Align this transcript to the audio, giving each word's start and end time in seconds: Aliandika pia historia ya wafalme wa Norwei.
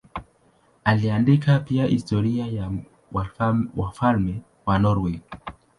Aliandika 0.83 1.59
pia 1.59 1.85
historia 1.85 2.45
ya 2.45 2.71
wafalme 3.75 4.41
wa 4.65 4.79
Norwei. 4.79 5.21